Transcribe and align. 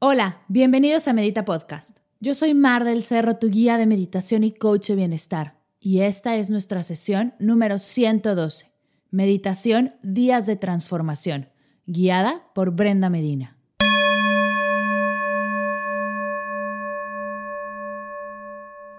Hola, 0.00 0.44
bienvenidos 0.46 1.08
a 1.08 1.12
Medita 1.12 1.44
Podcast. 1.44 1.98
Yo 2.20 2.32
soy 2.32 2.54
Mar 2.54 2.84
del 2.84 3.02
Cerro, 3.02 3.34
tu 3.34 3.50
guía 3.50 3.76
de 3.78 3.86
meditación 3.88 4.44
y 4.44 4.52
coach 4.52 4.86
de 4.86 4.94
bienestar. 4.94 5.58
Y 5.80 6.02
esta 6.02 6.36
es 6.36 6.50
nuestra 6.50 6.84
sesión 6.84 7.34
número 7.40 7.80
112, 7.80 8.70
Meditación 9.10 9.96
Días 10.04 10.46
de 10.46 10.54
Transformación, 10.54 11.48
guiada 11.86 12.44
por 12.54 12.70
Brenda 12.70 13.10
Medina. 13.10 13.56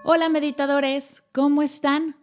Hola 0.04 0.28
meditadores, 0.28 1.24
¿cómo 1.32 1.62
están? 1.62 2.16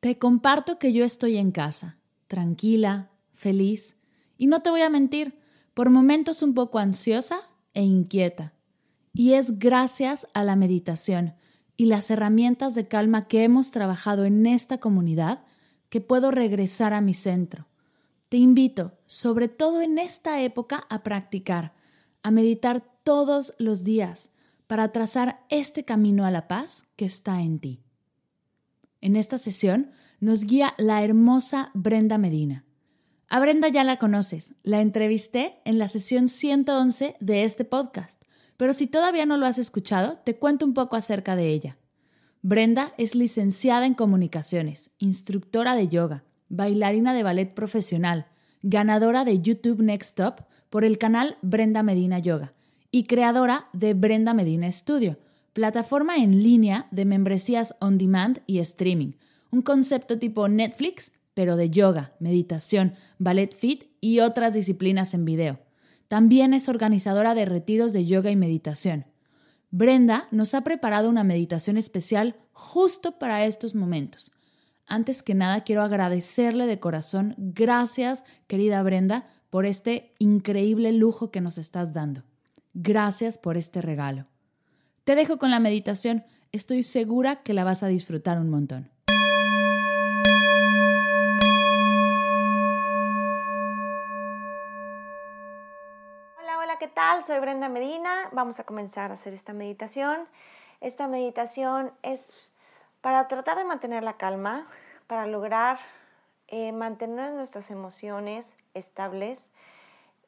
Te 0.00 0.18
comparto 0.18 0.80
que 0.80 0.92
yo 0.92 1.04
estoy 1.04 1.36
en 1.36 1.52
casa, 1.52 2.00
tranquila, 2.26 3.08
feliz, 3.32 3.96
y 4.36 4.48
no 4.48 4.62
te 4.62 4.70
voy 4.70 4.80
a 4.80 4.90
mentir, 4.90 5.38
por 5.74 5.90
momentos 5.90 6.42
un 6.42 6.54
poco 6.54 6.80
ansiosa 6.80 7.48
e 7.76 7.82
inquieta. 7.82 8.54
Y 9.12 9.34
es 9.34 9.60
gracias 9.60 10.26
a 10.34 10.42
la 10.42 10.56
meditación 10.56 11.34
y 11.76 11.86
las 11.86 12.10
herramientas 12.10 12.74
de 12.74 12.88
calma 12.88 13.28
que 13.28 13.44
hemos 13.44 13.70
trabajado 13.70 14.24
en 14.24 14.46
esta 14.46 14.78
comunidad 14.78 15.44
que 15.88 16.00
puedo 16.00 16.32
regresar 16.32 16.92
a 16.92 17.00
mi 17.00 17.14
centro. 17.14 17.68
Te 18.28 18.38
invito, 18.38 18.98
sobre 19.06 19.46
todo 19.46 19.80
en 19.80 19.98
esta 19.98 20.42
época, 20.42 20.84
a 20.90 21.04
practicar, 21.04 21.74
a 22.24 22.32
meditar 22.32 22.84
todos 23.04 23.54
los 23.58 23.84
días 23.84 24.30
para 24.66 24.90
trazar 24.90 25.44
este 25.48 25.84
camino 25.84 26.24
a 26.24 26.32
la 26.32 26.48
paz 26.48 26.88
que 26.96 27.04
está 27.04 27.40
en 27.40 27.60
ti. 27.60 27.84
En 29.00 29.14
esta 29.14 29.38
sesión 29.38 29.92
nos 30.18 30.44
guía 30.44 30.74
la 30.78 31.04
hermosa 31.04 31.70
Brenda 31.74 32.18
Medina. 32.18 32.65
A 33.28 33.40
Brenda 33.40 33.68
ya 33.68 33.82
la 33.82 33.96
conoces, 33.96 34.54
la 34.62 34.80
entrevisté 34.80 35.56
en 35.64 35.78
la 35.78 35.88
sesión 35.88 36.28
111 36.28 37.16
de 37.18 37.42
este 37.42 37.64
podcast, 37.64 38.22
pero 38.56 38.72
si 38.72 38.86
todavía 38.86 39.26
no 39.26 39.36
lo 39.36 39.46
has 39.46 39.58
escuchado, 39.58 40.18
te 40.24 40.36
cuento 40.36 40.64
un 40.64 40.74
poco 40.74 40.94
acerca 40.94 41.34
de 41.34 41.48
ella. 41.48 41.76
Brenda 42.42 42.92
es 42.98 43.16
licenciada 43.16 43.84
en 43.84 43.94
comunicaciones, 43.94 44.92
instructora 44.98 45.74
de 45.74 45.88
yoga, 45.88 46.22
bailarina 46.48 47.14
de 47.14 47.24
ballet 47.24 47.52
profesional, 47.52 48.28
ganadora 48.62 49.24
de 49.24 49.40
YouTube 49.40 49.82
Next 49.82 50.16
Top 50.16 50.42
por 50.70 50.84
el 50.84 50.96
canal 50.96 51.36
Brenda 51.42 51.82
Medina 51.82 52.20
Yoga 52.20 52.52
y 52.92 53.04
creadora 53.04 53.66
de 53.72 53.94
Brenda 53.94 54.34
Medina 54.34 54.70
Studio, 54.70 55.18
plataforma 55.52 56.16
en 56.18 56.44
línea 56.44 56.86
de 56.92 57.04
membresías 57.04 57.74
on 57.80 57.98
demand 57.98 58.42
y 58.46 58.60
streaming, 58.60 59.14
un 59.50 59.62
concepto 59.62 60.16
tipo 60.16 60.46
Netflix 60.46 61.10
pero 61.36 61.56
de 61.56 61.68
yoga, 61.68 62.14
meditación, 62.18 62.94
ballet 63.18 63.54
fit 63.54 63.90
y 64.00 64.20
otras 64.20 64.54
disciplinas 64.54 65.12
en 65.12 65.26
video. 65.26 65.60
También 66.08 66.54
es 66.54 66.66
organizadora 66.66 67.34
de 67.34 67.44
retiros 67.44 67.92
de 67.92 68.06
yoga 68.06 68.30
y 68.30 68.36
meditación. 68.36 69.04
Brenda 69.70 70.28
nos 70.30 70.54
ha 70.54 70.62
preparado 70.62 71.10
una 71.10 71.24
meditación 71.24 71.76
especial 71.76 72.36
justo 72.52 73.18
para 73.18 73.44
estos 73.44 73.74
momentos. 73.74 74.32
Antes 74.86 75.22
que 75.22 75.34
nada, 75.34 75.60
quiero 75.60 75.82
agradecerle 75.82 76.64
de 76.64 76.80
corazón, 76.80 77.34
gracias 77.36 78.24
querida 78.46 78.82
Brenda, 78.82 79.26
por 79.50 79.66
este 79.66 80.14
increíble 80.18 80.90
lujo 80.92 81.30
que 81.30 81.42
nos 81.42 81.58
estás 81.58 81.92
dando. 81.92 82.22
Gracias 82.72 83.36
por 83.36 83.58
este 83.58 83.82
regalo. 83.82 84.24
Te 85.04 85.14
dejo 85.14 85.36
con 85.36 85.50
la 85.50 85.60
meditación, 85.60 86.24
estoy 86.50 86.82
segura 86.82 87.42
que 87.42 87.52
la 87.52 87.64
vas 87.64 87.82
a 87.82 87.88
disfrutar 87.88 88.40
un 88.40 88.48
montón. 88.48 88.95
¿Qué 96.78 96.88
tal? 96.88 97.24
Soy 97.24 97.40
Brenda 97.40 97.70
Medina. 97.70 98.28
Vamos 98.32 98.60
a 98.60 98.64
comenzar 98.64 99.10
a 99.10 99.14
hacer 99.14 99.32
esta 99.32 99.54
meditación. 99.54 100.28
Esta 100.82 101.08
meditación 101.08 101.90
es 102.02 102.34
para 103.00 103.28
tratar 103.28 103.56
de 103.56 103.64
mantener 103.64 104.02
la 104.02 104.18
calma, 104.18 104.66
para 105.06 105.26
lograr 105.26 105.78
eh, 106.48 106.72
mantener 106.72 107.32
nuestras 107.32 107.70
emociones 107.70 108.58
estables, 108.74 109.48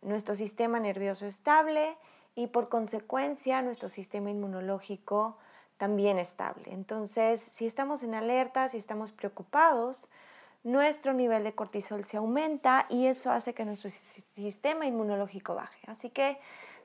nuestro 0.00 0.34
sistema 0.34 0.80
nervioso 0.80 1.26
estable 1.26 1.98
y 2.34 2.46
por 2.46 2.70
consecuencia 2.70 3.60
nuestro 3.60 3.90
sistema 3.90 4.30
inmunológico 4.30 5.36
también 5.76 6.18
estable. 6.18 6.72
Entonces, 6.72 7.42
si 7.42 7.66
estamos 7.66 8.02
en 8.02 8.14
alerta, 8.14 8.70
si 8.70 8.78
estamos 8.78 9.12
preocupados, 9.12 10.08
nuestro 10.64 11.12
nivel 11.12 11.44
de 11.44 11.54
cortisol 11.54 12.04
se 12.04 12.16
aumenta 12.16 12.86
y 12.88 13.06
eso 13.06 13.30
hace 13.30 13.54
que 13.54 13.64
nuestro 13.64 13.90
sistema 14.34 14.86
inmunológico 14.86 15.54
baje. 15.54 15.80
Así 15.86 16.10
que 16.10 16.38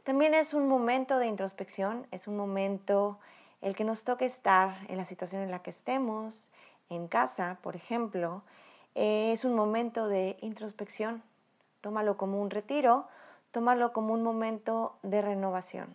también 0.04 0.34
es 0.34 0.54
un 0.54 0.68
momento 0.68 1.18
de 1.18 1.28
introspección, 1.28 2.08
es 2.12 2.28
un 2.28 2.38
momento 2.38 3.20
el 3.62 3.76
que 3.76 3.86
nos 3.86 4.04
toque 4.04 4.26
estar 4.26 4.76
en 4.90 4.98
la 4.98 5.06
situación 5.06 5.42
en 5.42 5.52
la 5.52 5.60
que 5.60 5.70
estemos, 5.70 6.52
en 6.90 7.08
casa, 7.08 7.58
por 7.62 7.76
ejemplo, 7.76 8.44
eh, 8.96 9.32
es 9.32 9.46
un 9.46 9.56
momento 9.56 10.08
de 10.08 10.38
introspección. 10.42 11.24
Tómalo 11.82 12.18
como 12.18 12.42
un 12.42 12.50
retiro, 12.50 13.08
tómalo 13.52 13.94
como 13.94 14.14
un 14.14 14.24
momento 14.24 14.98
de 15.02 15.22
renovación. 15.22 15.94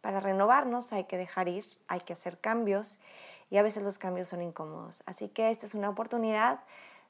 Para 0.00 0.20
renovarnos 0.20 0.92
hay 0.92 1.04
que 1.04 1.16
dejar 1.16 1.48
ir, 1.48 1.64
hay 1.88 2.00
que 2.00 2.12
hacer 2.12 2.38
cambios 2.38 2.98
y 3.50 3.56
a 3.56 3.62
veces 3.62 3.82
los 3.82 3.98
cambios 3.98 4.28
son 4.28 4.42
incómodos. 4.42 5.02
Así 5.06 5.28
que 5.28 5.50
esta 5.50 5.66
es 5.66 5.74
una 5.74 5.88
oportunidad 5.88 6.60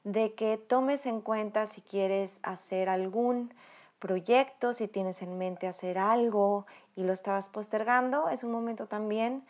de 0.05 0.35
que 0.35 0.57
tomes 0.57 1.07
en 1.07 1.19
cuenta 1.19 1.65
si 1.65 1.81
quieres 1.81 2.39
hacer 2.43 2.89
algún 2.89 3.51
proyecto, 3.99 4.71
si 4.71 4.87
tienes 4.87 5.23
en 5.23 5.37
mente 5.37 5.67
hacer 5.67 5.97
algo 5.97 6.67
y 6.95 7.03
lo 7.03 7.11
estabas 7.11 7.49
postergando, 7.49 8.29
es 8.29 8.43
un 8.43 8.51
momento 8.51 8.85
también 8.85 9.43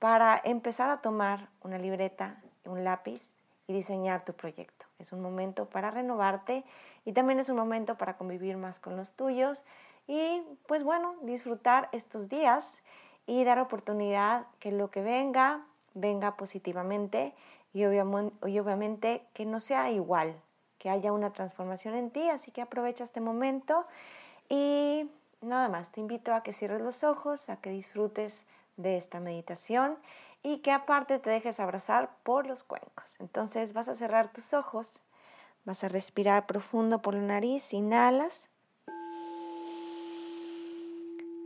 para 0.00 0.40
empezar 0.44 0.90
a 0.90 1.00
tomar 1.00 1.48
una 1.62 1.78
libreta, 1.78 2.42
un 2.64 2.82
lápiz 2.82 3.38
y 3.68 3.72
diseñar 3.72 4.24
tu 4.24 4.32
proyecto. 4.32 4.84
Es 4.98 5.12
un 5.12 5.22
momento 5.22 5.66
para 5.66 5.92
renovarte 5.92 6.64
y 7.04 7.12
también 7.12 7.38
es 7.38 7.48
un 7.48 7.56
momento 7.56 7.96
para 7.96 8.16
convivir 8.16 8.56
más 8.56 8.80
con 8.80 8.96
los 8.96 9.12
tuyos 9.12 9.62
y 10.08 10.42
pues 10.66 10.82
bueno, 10.82 11.14
disfrutar 11.22 11.88
estos 11.92 12.28
días 12.28 12.82
y 13.26 13.44
dar 13.44 13.60
oportunidad 13.60 14.46
que 14.58 14.72
lo 14.72 14.90
que 14.90 15.02
venga, 15.02 15.64
venga 15.94 16.36
positivamente 16.36 17.32
y 17.72 17.84
obviamente, 17.84 19.26
que 19.32 19.46
no 19.46 19.60
sea 19.60 19.90
igual, 19.90 20.34
que 20.78 20.90
haya 20.90 21.12
una 21.12 21.32
transformación 21.32 21.94
en 21.94 22.10
ti, 22.10 22.28
así 22.28 22.50
que 22.50 22.62
aprovecha 22.62 23.04
este 23.04 23.20
momento 23.20 23.86
y 24.48 25.10
nada 25.40 25.68
más, 25.68 25.92
te 25.92 26.00
invito 26.00 26.34
a 26.34 26.42
que 26.42 26.52
cierres 26.52 26.80
los 26.80 27.04
ojos, 27.04 27.48
a 27.48 27.60
que 27.60 27.70
disfrutes 27.70 28.44
de 28.76 28.96
esta 28.96 29.20
meditación 29.20 29.96
y 30.42 30.58
que 30.58 30.72
aparte 30.72 31.18
te 31.18 31.30
dejes 31.30 31.60
abrazar 31.60 32.10
por 32.22 32.46
los 32.46 32.64
cuencos. 32.64 33.16
Entonces 33.20 33.72
vas 33.72 33.88
a 33.88 33.94
cerrar 33.94 34.32
tus 34.32 34.54
ojos, 34.54 35.02
vas 35.64 35.84
a 35.84 35.88
respirar 35.88 36.46
profundo 36.46 37.02
por 37.02 37.14
la 37.14 37.20
nariz, 37.20 37.72
inhalas, 37.72 38.48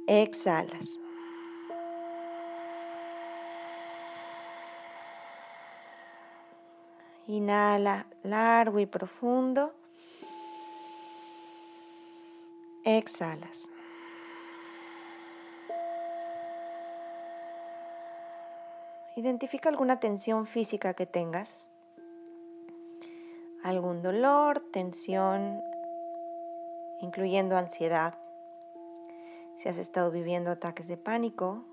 exhalas. 0.06 1.03
Inhala 7.26 8.06
largo 8.23 8.81
y 8.81 8.87
profundo. 8.87 9.73
Exhalas. 12.85 13.71
Identifica 19.17 19.71
alguna 19.71 20.00
tensión 20.00 20.47
física 20.47 20.93
que 20.93 21.06
tengas. 21.06 21.65
Algún 23.62 24.03
dolor, 24.03 24.61
tensión, 24.73 25.62
incluyendo 27.00 27.56
ansiedad. 27.56 28.15
Si 29.56 29.69
has 29.69 29.79
estado 29.79 30.11
viviendo 30.11 30.50
ataques 30.50 30.88
de 30.88 30.99
pánico 30.99 31.65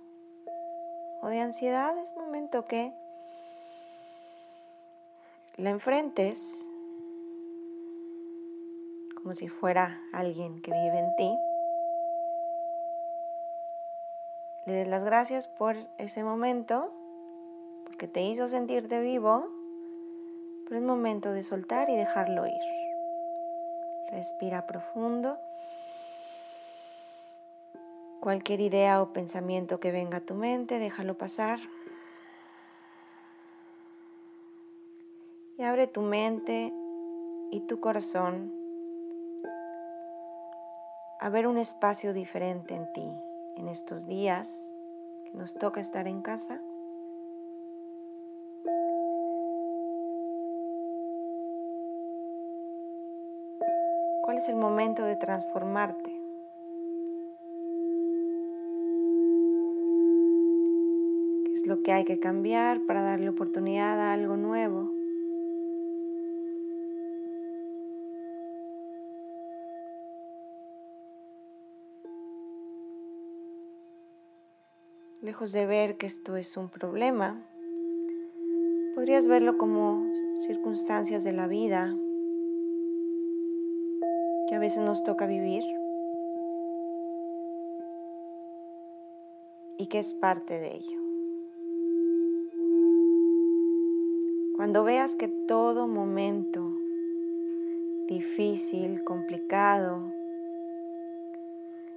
o 1.21 1.27
de 1.27 1.39
ansiedad, 1.41 1.97
es 1.97 2.15
momento 2.15 2.65
que 2.65 2.93
la 5.61 5.69
enfrentes 5.69 6.67
como 9.15 9.35
si 9.35 9.47
fuera 9.47 10.01
alguien 10.11 10.61
que 10.61 10.71
vive 10.71 10.99
en 10.99 11.15
ti 11.15 11.37
le 14.65 14.73
des 14.73 14.87
las 14.87 15.03
gracias 15.03 15.47
por 15.47 15.75
ese 15.97 16.23
momento, 16.23 16.93
porque 17.85 18.07
te 18.07 18.21
hizo 18.21 18.47
sentirte 18.47 18.99
vivo, 18.99 19.47
pero 20.65 20.79
es 20.79 20.85
momento 20.85 21.31
de 21.31 21.43
soltar 21.43 21.89
y 21.89 21.95
dejarlo 21.95 22.45
ir. 22.45 22.61
Respira 24.11 24.67
profundo. 24.67 25.37
Cualquier 28.19 28.59
idea 28.59 29.01
o 29.01 29.13
pensamiento 29.13 29.79
que 29.79 29.91
venga 29.91 30.17
a 30.17 30.21
tu 30.21 30.35
mente, 30.35 30.77
déjalo 30.77 31.15
pasar. 31.17 31.59
Y 35.61 35.63
abre 35.63 35.85
tu 35.85 36.01
mente 36.01 36.73
y 37.51 37.59
tu 37.59 37.79
corazón 37.79 38.51
a 41.19 41.29
ver 41.29 41.45
un 41.45 41.59
espacio 41.59 42.13
diferente 42.13 42.73
en 42.73 42.91
ti 42.93 43.07
en 43.57 43.67
estos 43.67 44.07
días 44.07 44.73
que 45.23 45.37
nos 45.37 45.53
toca 45.53 45.79
estar 45.79 46.07
en 46.07 46.23
casa. 46.23 46.59
¿Cuál 54.23 54.39
es 54.39 54.49
el 54.49 54.55
momento 54.55 55.05
de 55.05 55.15
transformarte? 55.15 56.09
¿Qué 61.45 61.53
es 61.53 61.67
lo 61.67 61.83
que 61.83 61.91
hay 61.91 62.03
que 62.03 62.19
cambiar 62.19 62.81
para 62.87 63.03
darle 63.03 63.29
oportunidad 63.29 63.99
a 63.99 64.13
algo 64.13 64.37
nuevo? 64.37 65.00
Lejos 75.21 75.51
de 75.51 75.67
ver 75.67 75.97
que 75.97 76.07
esto 76.07 76.35
es 76.35 76.57
un 76.57 76.67
problema, 76.67 77.45
podrías 78.95 79.27
verlo 79.27 79.59
como 79.59 80.03
circunstancias 80.47 81.23
de 81.23 81.31
la 81.31 81.45
vida 81.45 81.95
que 84.47 84.55
a 84.55 84.59
veces 84.59 84.79
nos 84.79 85.03
toca 85.03 85.27
vivir 85.27 85.63
y 89.77 89.85
que 89.85 89.99
es 89.99 90.15
parte 90.15 90.59
de 90.59 90.77
ello. 90.77 90.99
Cuando 94.55 94.83
veas 94.83 95.15
que 95.15 95.27
todo 95.27 95.87
momento 95.87 96.75
difícil, 98.07 99.03
complicado, 99.03 100.11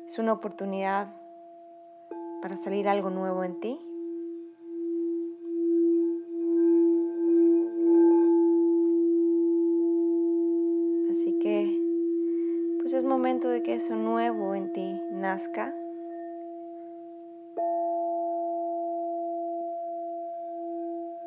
es 0.06 0.18
una 0.18 0.34
oportunidad 0.34 1.23
para 2.44 2.58
salir 2.58 2.86
algo 2.88 3.08
nuevo 3.08 3.42
en 3.42 3.54
ti. 3.54 3.80
Así 11.10 11.38
que, 11.40 11.80
pues 12.82 12.92
es 12.92 13.02
momento 13.02 13.48
de 13.48 13.62
que 13.62 13.76
eso 13.76 13.96
nuevo 13.96 14.54
en 14.54 14.70
ti 14.74 15.00
nazca. 15.10 15.74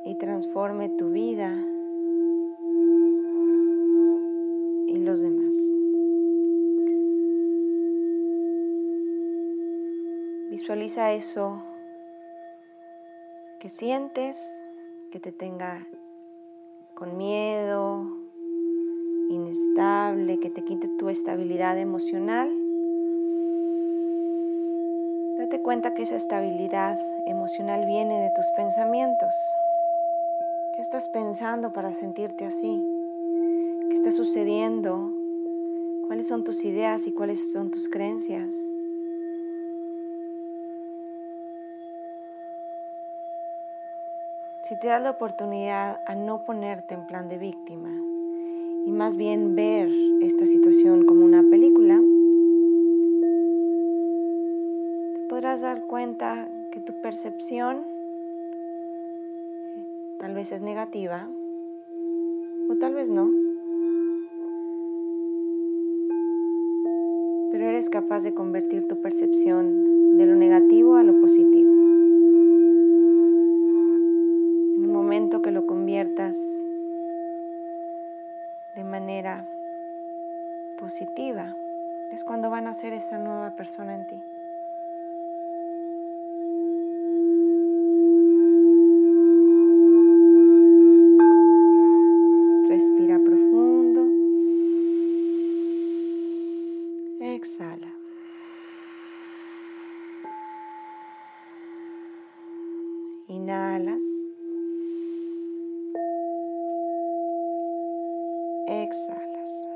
Y 0.06 0.14
transforme 0.20 0.90
tu 0.90 1.10
vida 1.10 1.52
y 4.86 4.98
los 5.00 5.20
demás. 5.20 5.47
Visualiza 10.58 11.14
eso 11.14 11.62
que 13.60 13.70
sientes, 13.70 14.68
que 15.12 15.20
te 15.20 15.32
tenga 15.32 15.88
con 16.96 17.16
miedo, 17.16 18.08
inestable, 19.30 20.40
que 20.40 20.50
te 20.50 20.64
quite 20.64 20.88
tu 20.98 21.10
estabilidad 21.10 21.78
emocional. 21.78 22.52
Date 25.38 25.62
cuenta 25.62 25.94
que 25.94 26.02
esa 26.02 26.16
estabilidad 26.16 26.98
emocional 27.28 27.86
viene 27.86 28.20
de 28.20 28.32
tus 28.36 28.48
pensamientos. 28.56 29.36
¿Qué 30.74 30.82
estás 30.82 31.08
pensando 31.10 31.72
para 31.72 31.94
sentirte 31.94 32.46
así? 32.46 32.84
¿Qué 33.90 33.94
está 33.96 34.10
sucediendo? 34.10 35.12
¿Cuáles 36.08 36.28
son 36.28 36.44
tus 36.44 36.66
ideas 36.66 37.06
y 37.06 37.12
cuáles 37.12 37.52
son 37.52 37.70
tus 37.70 37.88
creencias? 37.90 38.56
Si 44.68 44.76
te 44.76 44.88
das 44.88 45.02
la 45.02 45.12
oportunidad 45.12 46.02
a 46.06 46.14
no 46.14 46.44
ponerte 46.44 46.94
en 46.94 47.08
plan 47.08 47.30
de 47.30 47.38
víctima 47.38 47.90
y 48.86 48.92
más 48.92 49.16
bien 49.16 49.56
ver 49.56 49.90
esta 50.20 50.46
situación 50.46 51.06
como 51.06 51.24
una 51.24 51.42
película, 51.50 52.02
te 55.14 55.20
podrás 55.30 55.62
dar 55.62 55.86
cuenta 55.88 56.50
que 56.70 56.82
tu 56.82 56.92
percepción 57.02 57.86
tal 60.20 60.34
vez 60.34 60.52
es 60.52 60.62
negativa 60.62 61.30
o 62.70 62.76
tal 62.76 62.94
vez 62.94 63.10
no. 63.10 63.32
Pero 67.54 67.70
eres 67.70 67.90
capaz 67.90 68.20
de 68.20 68.34
convertir 68.34 68.86
tu 68.90 69.02
percepción 69.02 70.18
de 70.18 70.26
lo 70.26 70.36
negativo 70.36 70.98
a 70.98 71.04
lo 71.04 71.22
positivo. 71.22 71.77
De 78.78 78.84
manera 78.84 79.44
positiva, 80.80 81.58
es 82.12 82.24
cuando 82.24 82.52
van 82.52 82.68
a 82.68 82.76
ser 82.76 82.94
esa 82.94 83.18
nueva 83.18 83.56
persona 83.56 83.96
en 83.96 84.06
ti. 84.06 84.22
Respira 92.70 93.18
profundo. 93.18 94.06
Exhala. 97.20 97.96
Inhalas. 103.28 104.04
Exhalas. 108.88 109.68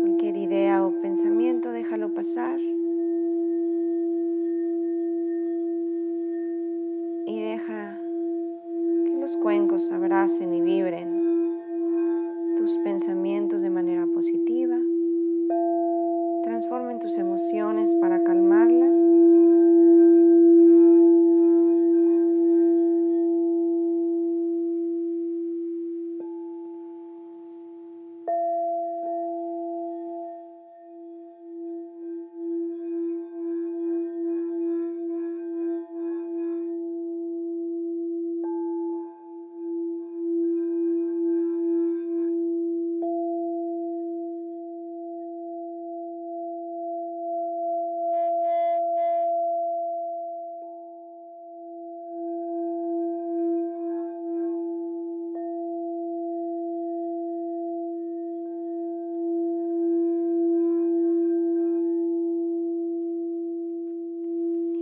Cualquier 0.00 0.36
idea 0.36 0.84
o 0.84 0.92
pensamiento, 1.00 1.72
déjalo 1.72 2.12
pasar. 2.12 2.60
Y 7.26 7.40
deja 7.40 7.98
que 9.04 9.16
los 9.18 9.36
cuencos 9.38 9.90
abracen 9.90 10.52
y 10.52 10.60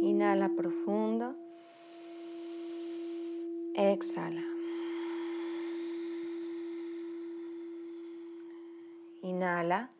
Inhala 0.02 0.48
profundo. 0.48 1.34
Exhala. 3.74 4.42
Inhala. 9.22 9.90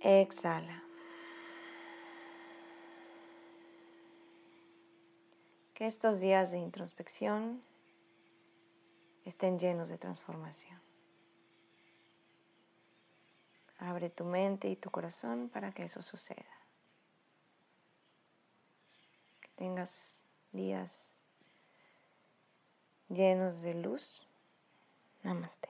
Exhala. 0.00 0.82
Que 5.74 5.86
estos 5.86 6.20
días 6.20 6.50
de 6.50 6.58
introspección 6.58 7.62
estén 9.24 9.58
llenos 9.58 9.88
de 9.88 9.96
transformación. 9.96 10.78
Abre 13.78 14.10
tu 14.10 14.24
mente 14.24 14.68
y 14.68 14.76
tu 14.76 14.90
corazón 14.90 15.48
para 15.48 15.72
que 15.72 15.84
eso 15.84 16.02
suceda. 16.02 16.44
Que 19.40 19.49
tengas 19.60 20.16
días 20.52 21.20
llenos 23.10 23.60
de 23.60 23.74
luz. 23.74 24.26
Namaste. 25.22 25.68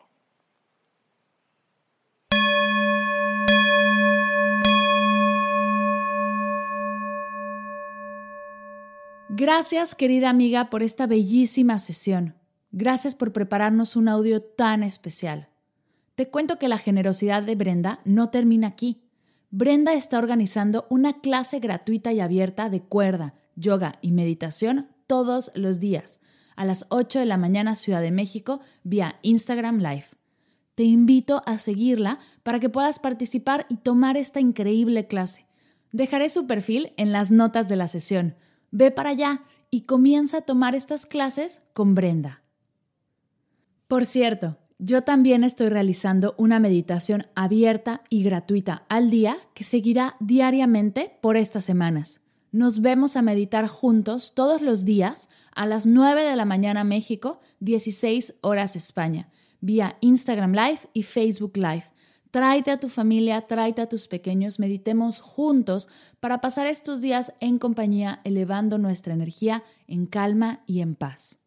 Gracias, 9.29 9.97
querida 9.97 10.31
amiga, 10.31 10.71
por 10.71 10.85
esta 10.85 11.09
bellísima 11.09 11.79
sesión. 11.81 12.37
Gracias 12.71 13.17
por 13.17 13.33
prepararnos 13.33 13.97
un 13.97 14.09
audio 14.09 14.41
tan 14.41 14.85
especial. 14.85 15.49
Te 16.15 16.29
cuento 16.29 16.61
que 16.61 16.69
la 16.69 16.79
generosidad 16.79 17.43
de 17.43 17.57
Brenda 17.57 17.99
no 18.05 18.31
termina 18.31 18.69
aquí. 18.69 19.03
Brenda 19.51 19.95
está 19.95 20.19
organizando 20.19 20.87
una 20.91 21.21
clase 21.21 21.59
gratuita 21.59 22.13
y 22.13 22.21
abierta 22.21 22.71
de 22.71 22.83
cuerda, 22.83 23.35
yoga 23.61 23.99
y 24.01 24.13
meditación 24.13 24.89
todos 25.07 25.53
los 25.55 25.81
días, 25.81 26.21
a 26.57 26.65
las 26.65 26.87
8 26.89 27.21
de 27.21 27.27
la 27.27 27.37
mañana 27.37 27.75
Ciudad 27.75 28.01
de 28.01 28.11
México, 28.11 28.61
vía 28.83 29.19
Instagram 29.23 29.79
Live. 29.79 30.07
Te 30.75 30.85
invito 30.85 31.43
a 31.47 31.59
seguirla 31.59 32.19
para 32.43 32.59
que 32.59 32.69
puedas 32.69 32.99
participar 32.99 33.67
y 33.69 33.77
tomar 33.77 34.17
esta 34.17 34.41
increíble 34.41 35.07
clase. 35.07 35.47
Dejaré 35.93 36.29
su 36.29 36.47
perfil 36.47 36.93
en 36.97 37.13
las 37.13 37.31
notas 37.31 37.69
de 37.69 37.77
la 37.77 37.87
sesión 37.87 38.37
Ve 38.71 38.91
para 38.91 39.11
allá 39.11 39.43
y 39.71 39.83
comienza 39.83 40.39
a 40.39 40.43
tomar 40.43 40.75
estas 40.75 41.07
clases 41.07 41.63
con 41.73 41.95
Brenda. 41.95 42.43
Por 43.89 44.05
cierto, 44.05 44.59
yo 44.79 45.03
también 45.03 45.45
estoy 45.45 45.69
realizando 45.69 46.35
una 46.39 46.61
meditación 46.61 47.27
abierta 47.35 48.03
y 48.09 48.23
gratuita 48.23 48.85
al 48.89 49.11
día 49.11 49.37
que 49.55 49.65
seguirá 49.65 50.17
diariamente 50.21 51.19
por 51.21 51.37
estas 51.37 51.65
semanas. 51.65 52.21
Nos 52.53 52.81
vemos 52.81 53.17
a 53.17 53.23
meditar 53.23 53.69
juntos 53.69 54.35
todos 54.35 54.61
los 54.61 54.85
días 54.85 55.29
a 55.55 55.67
las 55.67 55.87
9 55.87 56.23
de 56.23 56.37
la 56.37 56.45
mañana 56.45 56.85
México, 56.85 57.41
16 57.61 58.35
horas 58.41 58.77
España, 58.77 59.31
vía 59.61 59.97
Instagram 60.01 60.53
Live 60.53 60.81
y 60.93 61.05
Facebook 61.05 61.57
Live 61.57 61.85
Tráete 62.31 62.71
a 62.71 62.79
tu 62.79 62.89
familia, 62.89 63.47
tráete 63.49 63.83
a 63.83 63.89
tus 63.89 64.07
pequeños, 64.07 64.61
meditemos 64.61 65.21
juntos 65.21 65.89
para 66.21 66.41
pasar 66.41 66.67
estos 66.69 67.01
días 67.01 67.33
en 67.41 67.59
compañía, 67.59 68.21
elevando 68.23 68.79
nuestra 68.79 69.15
energía 69.15 69.65
en 69.89 70.07
calma 70.07 70.63
y 70.67 70.81
en 70.81 70.95
paz. 70.95 71.41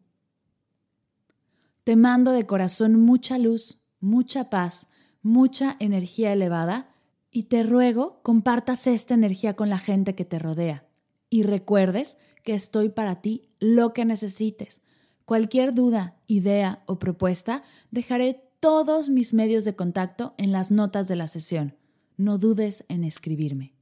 Te 1.86 1.96
mando 1.96 2.32
de 2.32 2.46
corazón 2.46 3.00
mucha 3.00 3.38
luz, 3.38 3.80
mucha 4.02 4.50
paz, 4.50 4.88
mucha 5.22 5.78
energía 5.80 6.34
elevada 6.34 6.94
y 7.32 7.44
te 7.44 7.64
ruego 7.64 8.22
compartas 8.22 8.86
esta 8.88 9.14
energía 9.14 9.56
con 9.56 9.70
la 9.70 9.80
gente 9.80 10.16
que 10.16 10.26
te 10.26 10.38
rodea 10.38 10.86
y 11.34 11.42
recuerdes 11.42 12.20
que 12.44 12.54
estoy 12.54 12.90
para 12.90 13.20
ti 13.20 13.50
lo 13.60 13.92
que 13.92 14.06
necesites. 14.06 14.82
Cualquier 15.26 15.74
duda, 15.74 16.16
idea 16.28 16.84
o 16.86 17.00
propuesta, 17.00 17.64
dejaré 17.90 18.44
todos 18.60 19.10
mis 19.10 19.34
medios 19.34 19.66
de 19.66 19.76
contacto 19.76 20.36
en 20.38 20.52
las 20.52 20.70
notas 20.70 21.08
de 21.08 21.16
la 21.16 21.26
sesión. 21.26 21.76
No 22.18 22.38
dudes 22.38 22.86
en 22.88 23.04
escribirme. 23.04 23.74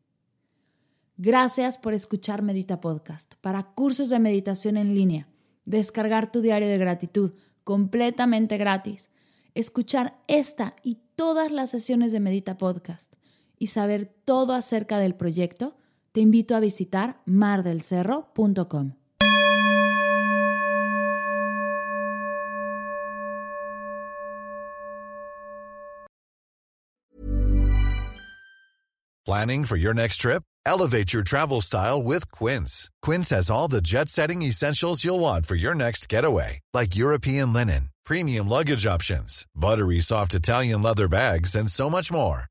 Gracias 1.18 1.78
por 1.78 1.94
escuchar 1.94 2.42
Medita 2.42 2.80
Podcast. 2.80 3.36
Para 3.42 3.64
cursos 3.64 4.08
de 4.08 4.20
meditación 4.20 4.78
en 4.78 4.96
línea, 4.96 5.28
descargar 5.66 6.32
tu 6.32 6.40
diario 6.40 6.70
de 6.70 6.78
gratitud 6.78 7.34
completamente 7.66 8.58
gratis, 8.58 9.10
escuchar 9.56 10.18
esta 10.30 10.78
y 10.84 11.00
todas 11.18 11.52
las 11.52 11.70
sesiones 11.70 12.14
de 12.14 12.22
Medita 12.22 12.58
Podcast 12.58 13.16
y 13.60 13.68
saber 13.68 14.06
todo 14.24 14.54
acerca 14.54 15.00
del 15.00 15.16
proyecto, 15.16 15.76
te 16.12 16.22
invito 16.22 16.56
a 16.56 16.60
visitar 16.60 17.22
mardelcerro.com. 17.26 18.96
Planning 29.24 29.66
for 29.66 29.78
your 29.78 29.94
next 29.94 30.18
trip? 30.18 30.44
Elevate 30.66 31.14
your 31.14 31.24
travel 31.24 31.62
style 31.62 32.04
with 32.04 32.30
Quince. 32.32 32.90
Quince 33.02 33.30
has 33.30 33.50
all 33.50 33.68
the 33.68 33.82
jet 33.82 34.10
setting 34.10 34.42
essentials 34.42 35.06
you'll 35.06 35.20
want 35.20 35.46
for 35.46 35.56
your 35.56 35.74
next 35.74 36.10
getaway, 36.10 36.60
like 36.74 36.96
European 36.96 37.54
linen, 37.54 37.90
premium 38.04 38.50
luggage 38.50 38.86
options, 38.86 39.46
buttery 39.56 40.00
soft 40.00 40.34
Italian 40.34 40.82
leather 40.82 41.08
bags, 41.08 41.56
and 41.56 41.70
so 41.70 41.90
much 41.90 42.12
more. 42.12 42.51